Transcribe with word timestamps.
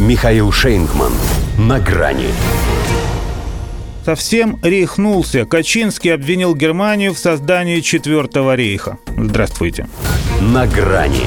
Михаил 0.00 0.50
Шейнгман. 0.50 1.12
На 1.58 1.78
грани. 1.78 2.28
Совсем 4.02 4.58
рейхнулся. 4.62 5.44
Качинский 5.44 6.14
обвинил 6.14 6.54
Германию 6.54 7.12
в 7.12 7.18
создании 7.18 7.80
Четвертого 7.80 8.54
рейха. 8.54 8.96
Здравствуйте. 9.14 9.86
На 10.40 10.66
грани. 10.66 11.26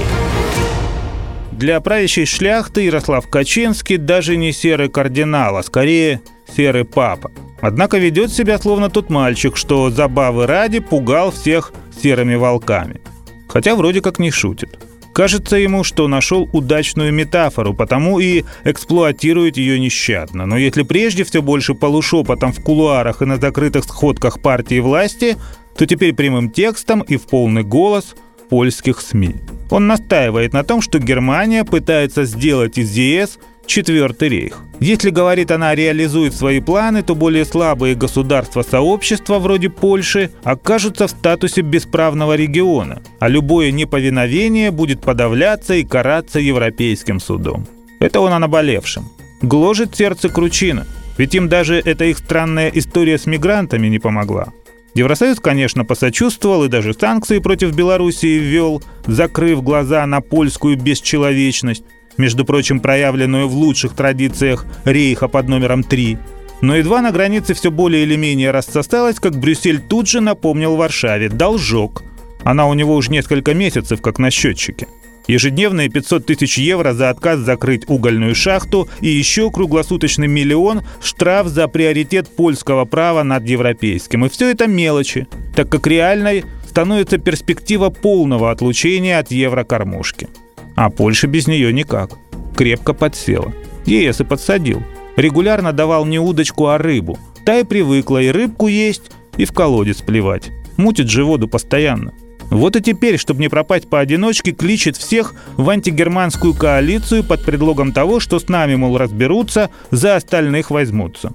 Для 1.52 1.80
правящей 1.82 2.26
шляхты 2.26 2.82
Ярослав 2.82 3.28
Качинский 3.30 3.98
даже 3.98 4.38
не 4.38 4.52
серый 4.52 4.90
кардинал, 4.90 5.58
а 5.58 5.62
скорее 5.62 6.22
серый 6.58 6.84
папа. 6.84 7.32
Однако 7.62 8.00
ведет 8.00 8.34
себя 8.34 8.58
словно 8.58 8.90
тот 8.90 9.12
мальчик, 9.12 9.56
что 9.56 9.92
забавы 9.92 10.48
ради 10.48 10.80
пугал 10.80 11.30
всех 11.30 11.74
серыми 12.02 12.34
волками. 12.34 13.02
Хотя 13.48 13.76
вроде 13.76 14.02
как 14.02 14.18
не 14.18 14.32
шутит. 14.32 14.80
Кажется 15.14 15.58
ему, 15.58 15.84
что 15.84 16.08
нашел 16.08 16.50
удачную 16.52 17.14
метафору, 17.14 17.76
потому 17.76 18.20
и 18.20 18.44
эксплуатирует 18.64 19.58
ее 19.58 19.80
нещадно. 19.80 20.48
Но 20.48 20.58
если 20.58 20.82
прежде 20.82 21.24
все 21.24 21.44
больше 21.44 21.76
полушепотом 21.76 22.52
в 22.52 22.64
кулуарах 22.64 23.22
и 23.22 23.26
на 23.26 23.38
закрытых 23.38 23.84
сходках 23.84 24.42
партии 24.42 24.80
власти, 24.80 25.38
то 25.78 25.86
теперь 25.86 26.14
прямым 26.14 26.50
текстом 26.50 27.02
и 27.02 27.18
в 27.18 27.28
полный 27.28 27.64
голос 27.64 28.16
польских 28.50 29.02
СМИ. 29.02 29.36
Он 29.70 29.88
настаивает 29.88 30.54
на 30.54 30.64
том, 30.64 30.82
что 30.82 30.98
Германия 30.98 31.64
пытается 31.64 32.26
сделать 32.26 32.80
из 32.80 32.96
ЕС 32.96 33.38
Четвертый 33.66 34.30
рейх. 34.30 34.60
Если, 34.80 35.10
говорит 35.10 35.50
она, 35.52 35.74
реализует 35.74 36.34
свои 36.34 36.60
планы, 36.60 37.02
то 37.04 37.16
более 37.16 37.46
слабые 37.46 37.96
государства 37.96 38.62
сообщества, 38.62 39.40
вроде 39.40 39.70
Польши, 39.70 40.32
окажутся 40.44 41.08
в 41.08 41.12
статусе 41.12 41.62
бесправного 41.62 42.36
региона, 42.36 43.02
а 43.20 43.30
любое 43.30 43.72
неповиновение 43.72 44.72
будет 44.72 45.02
подавляться 45.02 45.76
и 45.76 45.84
караться 45.84 46.40
Европейским 46.40 47.20
судом. 47.20 47.66
Это 48.00 48.20
он 48.20 48.34
о 48.34 48.40
наболевшем. 48.40 49.10
Гложет 49.42 49.96
сердце 49.96 50.30
Кручина, 50.30 50.86
ведь 51.18 51.34
им 51.36 51.48
даже 51.48 51.76
эта 51.76 52.06
их 52.06 52.18
странная 52.18 52.70
история 52.70 53.18
с 53.18 53.26
мигрантами 53.26 53.88
не 53.88 54.00
помогла. 54.00 54.48
Евросоюз, 54.96 55.40
конечно, 55.40 55.86
посочувствовал 55.86 56.66
и 56.66 56.70
даже 56.70 56.94
санкции 56.94 57.40
против 57.40 57.74
Белоруссии 57.74 58.38
ввел, 58.38 58.84
закрыв 59.08 59.64
глаза 59.64 60.06
на 60.06 60.22
польскую 60.22 60.78
бесчеловечность, 60.78 61.84
между 62.18 62.46
прочим, 62.46 62.80
проявленную 62.80 63.48
в 63.48 63.56
лучших 63.56 63.94
традициях 63.94 64.66
рейха 64.86 65.28
под 65.28 65.48
номером 65.48 65.84
3. 65.84 66.18
Но 66.62 66.76
едва 66.76 67.02
на 67.02 67.12
границе 67.12 67.54
все 67.54 67.72
более 67.72 68.04
или 68.04 68.16
менее 68.16 68.52
рассосалось, 68.52 69.20
как 69.20 69.38
Брюссель 69.38 69.82
тут 69.82 70.08
же 70.08 70.22
напомнил 70.22 70.76
Варшаве 70.76 71.30
«должок». 71.30 72.04
Она 72.44 72.68
у 72.68 72.74
него 72.74 72.96
уже 72.96 73.12
несколько 73.12 73.54
месяцев, 73.54 74.02
как 74.02 74.20
на 74.20 74.32
счетчике. 74.32 74.88
Ежедневные 75.28 75.90
500 75.90 76.26
тысяч 76.26 76.58
евро 76.58 76.94
за 76.94 77.10
отказ 77.10 77.40
закрыть 77.40 77.88
угольную 77.88 78.36
шахту 78.36 78.90
и 79.00 79.08
еще 79.08 79.50
круглосуточный 79.52 80.28
миллион 80.28 80.82
штраф 81.02 81.48
за 81.48 81.68
приоритет 81.70 82.28
польского 82.28 82.84
права 82.84 83.24
над 83.24 83.48
европейским. 83.48 84.26
И 84.26 84.30
все 84.30 84.52
это 84.52 84.68
мелочи, 84.68 85.28
так 85.56 85.70
как 85.70 85.88
реальной 85.88 86.44
становится 86.68 87.20
перспектива 87.20 87.90
полного 87.90 88.52
отлучения 88.52 89.18
от 89.18 89.32
еврокормушки. 89.32 90.28
А 90.76 90.90
Польша 90.90 91.28
без 91.28 91.48
нее 91.48 91.72
никак. 91.72 92.12
Крепко 92.56 92.94
подсела. 92.94 93.54
ЕС 93.86 94.22
и 94.22 94.24
подсадил. 94.24 94.82
Регулярно 95.16 95.74
давал 95.74 96.06
не 96.06 96.20
удочку, 96.20 96.68
а 96.68 96.78
рыбу. 96.78 97.18
Та 97.46 97.60
и 97.60 97.64
привыкла 97.64 98.22
и 98.22 98.30
рыбку 98.30 98.68
есть, 98.68 99.12
и 99.38 99.46
в 99.46 99.52
колодец 99.52 100.02
плевать. 100.02 100.52
Мутит 100.78 101.10
же 101.10 101.24
воду 101.24 101.48
постоянно. 101.48 102.14
Вот 102.50 102.76
и 102.76 102.82
теперь, 102.82 103.18
чтобы 103.18 103.42
не 103.42 103.50
пропасть 103.50 103.90
поодиночке, 103.90 104.52
кличет 104.52 104.98
всех 104.98 105.34
в 105.56 105.70
антигерманскую 105.70 106.54
коалицию 106.54 107.24
под 107.24 107.44
предлогом 107.44 107.92
того, 107.92 108.20
что 108.20 108.40
с 108.40 108.48
нами, 108.48 108.76
мол, 108.76 108.98
разберутся, 108.98 109.70
за 109.92 110.16
остальных 110.16 110.70
возьмутся. 110.70 111.34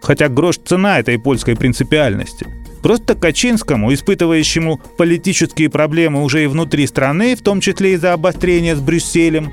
Хотя 0.00 0.28
грош 0.28 0.58
цена 0.58 0.98
этой 0.98 1.18
польской 1.18 1.56
принципиальности. 1.56 2.46
Просто 2.82 3.14
Качинскому, 3.14 3.94
испытывающему 3.94 4.80
политические 4.96 5.70
проблемы 5.70 6.22
уже 6.22 6.44
и 6.44 6.48
внутри 6.48 6.86
страны, 6.86 7.36
в 7.36 7.42
том 7.42 7.60
числе 7.60 7.94
из-за 7.94 8.12
обострения 8.12 8.74
с 8.74 8.80
Брюсселем, 8.80 9.52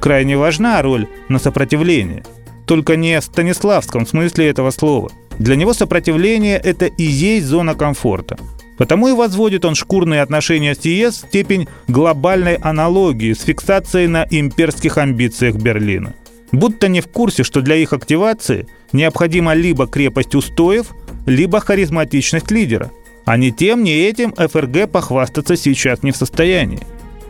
крайне 0.00 0.36
важна 0.36 0.80
роль 0.80 1.08
на 1.28 1.38
сопротивление. 1.38 2.24
Только 2.66 2.96
не 2.96 3.20
в 3.20 3.24
станиславском 3.24 4.06
смысле 4.06 4.48
этого 4.48 4.70
слова. 4.70 5.10
Для 5.38 5.56
него 5.56 5.72
сопротивление– 5.72 6.58
это 6.64 6.86
и 6.86 7.02
есть 7.02 7.46
зона 7.46 7.74
комфорта– 7.74 8.36
Потому 8.78 9.08
и 9.08 9.12
возводит 9.12 9.64
он 9.64 9.74
шкурные 9.74 10.22
отношения 10.22 10.74
с 10.74 10.84
ЕС 10.84 11.16
в 11.16 11.26
степень 11.26 11.68
глобальной 11.88 12.54
аналогии 12.54 13.32
с 13.32 13.42
фиксацией 13.42 14.06
на 14.06 14.24
имперских 14.30 14.96
амбициях 14.98 15.56
Берлина. 15.56 16.14
Будто 16.52 16.88
не 16.88 17.00
в 17.00 17.08
курсе, 17.08 17.42
что 17.42 17.60
для 17.60 17.74
их 17.74 17.92
активации 17.92 18.68
необходима 18.92 19.52
либо 19.52 19.86
крепость 19.86 20.34
устоев, 20.34 20.94
либо 21.28 21.60
харизматичность 21.60 22.50
лидера. 22.50 22.90
А 23.24 23.36
ни 23.36 23.50
тем, 23.50 23.84
ни 23.84 23.92
этим 23.92 24.32
ФРГ 24.32 24.90
похвастаться 24.90 25.56
сейчас 25.56 26.02
не 26.02 26.10
в 26.10 26.16
состоянии. 26.16 26.80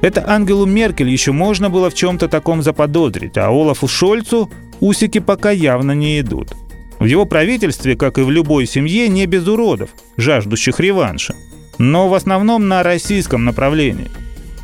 Это 0.00 0.24
Ангелу 0.28 0.64
Меркель 0.64 1.08
еще 1.08 1.32
можно 1.32 1.70
было 1.70 1.90
в 1.90 1.94
чем-то 1.94 2.28
таком 2.28 2.62
заподозрить, 2.62 3.36
а 3.36 3.48
Олафу 3.48 3.88
Шольцу 3.88 4.48
усики 4.78 5.18
пока 5.18 5.50
явно 5.50 5.92
не 5.92 6.20
идут. 6.20 6.52
В 7.00 7.04
его 7.04 7.24
правительстве, 7.24 7.96
как 7.96 8.18
и 8.18 8.22
в 8.22 8.30
любой 8.30 8.66
семье, 8.66 9.08
не 9.08 9.26
без 9.26 9.46
уродов, 9.48 9.90
жаждущих 10.16 10.78
реванша. 10.78 11.34
Но 11.78 12.08
в 12.08 12.14
основном 12.14 12.68
на 12.68 12.84
российском 12.84 13.44
направлении. 13.44 14.08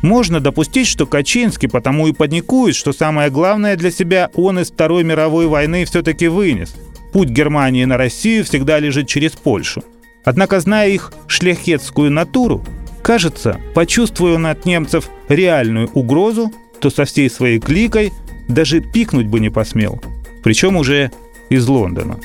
Можно 0.01 0.39
допустить, 0.39 0.87
что 0.87 1.05
Качинский 1.05 1.67
потому 1.67 2.07
и 2.07 2.13
паникует, 2.13 2.75
что 2.75 2.93
самое 2.93 3.29
главное 3.29 3.75
для 3.75 3.91
себя 3.91 4.29
он 4.35 4.59
из 4.59 4.71
Второй 4.71 5.03
мировой 5.03 5.47
войны 5.47 5.83
все-таки 5.85 6.27
вынес. 6.27 6.75
Путь 7.15 7.29
Германии 7.29 7.85
на 7.85 7.95
Россию 7.95 8.43
всегда 8.43 8.77
лежит 8.77 9.07
через 9.07 9.31
Польшу. 9.31 9.85
Однако, 10.25 10.59
зная 10.59 10.89
их 10.89 11.13
шляхетскую 11.27 12.11
натуру, 12.11 12.61
кажется, 13.01 13.57
почувствуя 13.73 14.35
он 14.35 14.47
от 14.47 14.65
немцев 14.65 15.09
реальную 15.29 15.89
угрозу, 15.93 16.51
то 16.81 16.89
со 16.89 17.05
всей 17.05 17.29
своей 17.29 17.61
кликой 17.61 18.11
даже 18.49 18.81
пикнуть 18.81 19.27
бы 19.27 19.39
не 19.39 19.49
посмел. 19.49 20.01
Причем 20.43 20.75
уже 20.75 21.09
из 21.47 21.65
Лондона. 21.69 22.19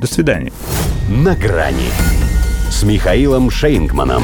До 0.00 0.06
свидания. 0.06 0.50
На 1.10 1.36
грани 1.36 1.90
с 2.70 2.82
Михаилом 2.82 3.50
Шейнгманом. 3.50 4.22